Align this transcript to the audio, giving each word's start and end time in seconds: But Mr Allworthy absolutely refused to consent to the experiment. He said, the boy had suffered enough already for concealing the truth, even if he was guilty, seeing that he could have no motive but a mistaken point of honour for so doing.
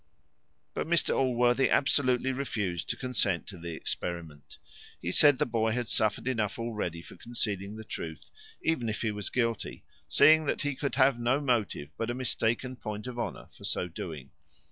But 0.73 0.87
Mr 0.87 1.15
Allworthy 1.15 1.69
absolutely 1.69 2.31
refused 2.31 2.89
to 2.89 2.95
consent 2.95 3.45
to 3.45 3.57
the 3.59 3.75
experiment. 3.75 4.57
He 4.99 5.11
said, 5.11 5.37
the 5.37 5.45
boy 5.45 5.73
had 5.73 5.87
suffered 5.87 6.27
enough 6.27 6.57
already 6.57 7.03
for 7.03 7.15
concealing 7.17 7.75
the 7.75 7.83
truth, 7.83 8.31
even 8.63 8.89
if 8.89 9.03
he 9.03 9.11
was 9.11 9.29
guilty, 9.29 9.83
seeing 10.09 10.45
that 10.47 10.63
he 10.63 10.73
could 10.73 10.95
have 10.95 11.19
no 11.19 11.39
motive 11.39 11.91
but 11.99 12.09
a 12.09 12.15
mistaken 12.15 12.75
point 12.77 13.05
of 13.05 13.19
honour 13.19 13.49
for 13.53 13.63
so 13.63 13.87
doing. 13.87 14.31